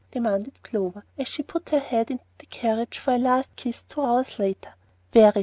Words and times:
demanded 0.09 0.63
Clover, 0.63 1.05
as 1.15 1.27
she 1.27 1.43
put 1.43 1.69
her 1.69 1.77
head 1.79 2.09
into 2.09 2.23
the 2.39 2.47
carriage 2.47 2.97
for 2.97 3.13
a 3.13 3.19
last 3.19 3.55
kiss, 3.55 3.83
two 3.83 4.01
hours 4.01 4.39
later. 4.39 4.73
"Very!" 5.13 5.39